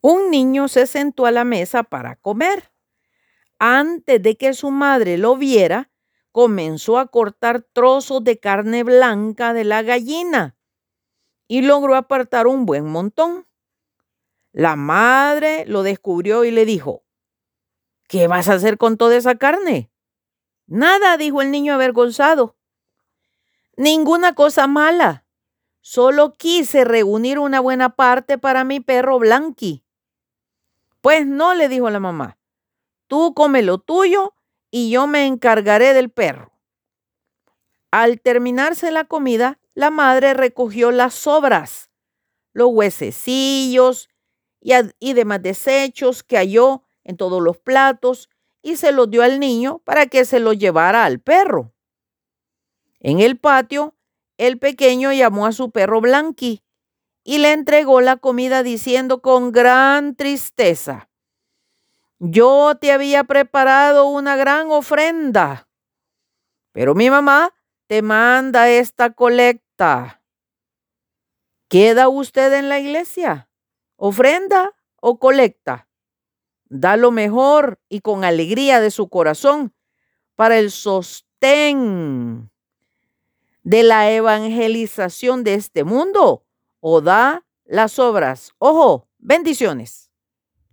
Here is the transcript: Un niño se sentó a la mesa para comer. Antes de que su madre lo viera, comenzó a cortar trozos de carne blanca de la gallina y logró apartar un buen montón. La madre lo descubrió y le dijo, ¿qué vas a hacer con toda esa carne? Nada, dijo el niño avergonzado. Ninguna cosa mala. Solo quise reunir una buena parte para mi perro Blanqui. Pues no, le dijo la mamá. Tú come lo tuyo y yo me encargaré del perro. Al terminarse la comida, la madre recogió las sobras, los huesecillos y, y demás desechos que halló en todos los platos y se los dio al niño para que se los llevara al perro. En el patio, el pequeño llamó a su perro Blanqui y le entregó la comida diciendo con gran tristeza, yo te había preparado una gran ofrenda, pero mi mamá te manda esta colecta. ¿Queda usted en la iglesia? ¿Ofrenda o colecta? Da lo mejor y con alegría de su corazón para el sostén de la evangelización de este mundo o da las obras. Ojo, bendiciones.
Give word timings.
Un 0.00 0.30
niño 0.30 0.68
se 0.68 0.86
sentó 0.86 1.26
a 1.26 1.30
la 1.30 1.44
mesa 1.44 1.82
para 1.82 2.16
comer. 2.16 2.72
Antes 3.58 4.22
de 4.22 4.36
que 4.36 4.54
su 4.54 4.70
madre 4.70 5.18
lo 5.18 5.36
viera, 5.36 5.90
comenzó 6.30 6.98
a 6.98 7.08
cortar 7.08 7.62
trozos 7.62 8.22
de 8.22 8.38
carne 8.38 8.84
blanca 8.84 9.52
de 9.52 9.64
la 9.64 9.82
gallina 9.82 10.56
y 11.48 11.62
logró 11.62 11.96
apartar 11.96 12.46
un 12.46 12.64
buen 12.66 12.86
montón. 12.86 13.46
La 14.52 14.76
madre 14.76 15.64
lo 15.66 15.82
descubrió 15.82 16.44
y 16.44 16.52
le 16.52 16.64
dijo, 16.64 17.02
¿qué 18.06 18.28
vas 18.28 18.48
a 18.48 18.54
hacer 18.54 18.78
con 18.78 18.96
toda 18.96 19.16
esa 19.16 19.34
carne? 19.34 19.90
Nada, 20.66 21.16
dijo 21.16 21.42
el 21.42 21.50
niño 21.50 21.74
avergonzado. 21.74 22.56
Ninguna 23.76 24.34
cosa 24.34 24.66
mala. 24.66 25.24
Solo 25.80 26.34
quise 26.34 26.84
reunir 26.84 27.38
una 27.38 27.60
buena 27.60 27.96
parte 27.96 28.36
para 28.36 28.64
mi 28.64 28.80
perro 28.80 29.18
Blanqui. 29.18 29.84
Pues 31.08 31.26
no, 31.26 31.54
le 31.54 31.70
dijo 31.70 31.88
la 31.88 32.00
mamá. 32.00 32.38
Tú 33.06 33.32
come 33.32 33.62
lo 33.62 33.78
tuyo 33.78 34.34
y 34.70 34.90
yo 34.90 35.06
me 35.06 35.24
encargaré 35.24 35.94
del 35.94 36.10
perro. 36.10 36.52
Al 37.90 38.20
terminarse 38.20 38.90
la 38.90 39.04
comida, 39.04 39.58
la 39.72 39.88
madre 39.88 40.34
recogió 40.34 40.90
las 40.90 41.14
sobras, 41.14 41.90
los 42.52 42.68
huesecillos 42.72 44.10
y, 44.60 44.72
y 44.98 45.14
demás 45.14 45.40
desechos 45.40 46.22
que 46.22 46.36
halló 46.36 46.82
en 47.04 47.16
todos 47.16 47.40
los 47.40 47.56
platos 47.56 48.28
y 48.60 48.76
se 48.76 48.92
los 48.92 49.10
dio 49.10 49.22
al 49.22 49.40
niño 49.40 49.78
para 49.86 50.08
que 50.08 50.26
se 50.26 50.40
los 50.40 50.58
llevara 50.58 51.06
al 51.06 51.20
perro. 51.20 51.72
En 53.00 53.20
el 53.20 53.38
patio, 53.38 53.96
el 54.36 54.58
pequeño 54.58 55.10
llamó 55.14 55.46
a 55.46 55.52
su 55.52 55.70
perro 55.70 56.02
Blanqui 56.02 56.62
y 57.28 57.36
le 57.36 57.52
entregó 57.52 58.00
la 58.00 58.16
comida 58.16 58.62
diciendo 58.62 59.20
con 59.20 59.52
gran 59.52 60.16
tristeza, 60.16 61.10
yo 62.18 62.78
te 62.80 62.90
había 62.90 63.24
preparado 63.24 64.06
una 64.06 64.34
gran 64.34 64.70
ofrenda, 64.70 65.68
pero 66.72 66.94
mi 66.94 67.10
mamá 67.10 67.54
te 67.86 68.00
manda 68.00 68.70
esta 68.70 69.10
colecta. 69.12 70.22
¿Queda 71.68 72.08
usted 72.08 72.50
en 72.54 72.70
la 72.70 72.78
iglesia? 72.78 73.50
¿Ofrenda 73.96 74.74
o 74.96 75.18
colecta? 75.18 75.86
Da 76.70 76.96
lo 76.96 77.10
mejor 77.10 77.78
y 77.90 78.00
con 78.00 78.24
alegría 78.24 78.80
de 78.80 78.90
su 78.90 79.10
corazón 79.10 79.74
para 80.34 80.58
el 80.58 80.70
sostén 80.70 82.50
de 83.64 83.82
la 83.82 84.10
evangelización 84.10 85.44
de 85.44 85.52
este 85.52 85.84
mundo 85.84 86.46
o 86.80 87.00
da 87.00 87.44
las 87.64 87.98
obras. 87.98 88.52
Ojo, 88.58 89.08
bendiciones. 89.18 90.07